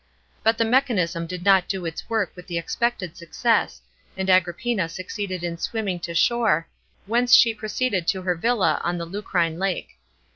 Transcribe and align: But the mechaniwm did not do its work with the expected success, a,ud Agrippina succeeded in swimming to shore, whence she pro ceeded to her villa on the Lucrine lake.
But 0.41 0.57
the 0.57 0.63
mechaniwm 0.65 1.27
did 1.27 1.45
not 1.45 1.67
do 1.67 1.85
its 1.85 2.09
work 2.09 2.35
with 2.35 2.47
the 2.47 2.57
expected 2.57 3.15
success, 3.15 3.83
a,ud 4.17 4.29
Agrippina 4.31 4.89
succeeded 4.89 5.43
in 5.43 5.59
swimming 5.59 5.99
to 5.99 6.15
shore, 6.15 6.67
whence 7.05 7.35
she 7.35 7.53
pro 7.53 7.69
ceeded 7.69 8.07
to 8.07 8.23
her 8.23 8.33
villa 8.33 8.81
on 8.83 8.97
the 8.97 9.05
Lucrine 9.05 9.59
lake. 9.59 9.99